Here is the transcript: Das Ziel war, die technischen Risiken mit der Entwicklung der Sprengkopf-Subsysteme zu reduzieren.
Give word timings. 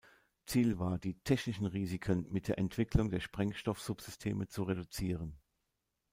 Das 0.45 0.53
Ziel 0.53 0.79
war, 0.79 0.97
die 0.97 1.13
technischen 1.19 1.67
Risiken 1.67 2.25
mit 2.31 2.47
der 2.47 2.57
Entwicklung 2.57 3.11
der 3.11 3.19
Sprengkopf-Subsysteme 3.19 4.47
zu 4.47 4.63
reduzieren. 4.63 5.37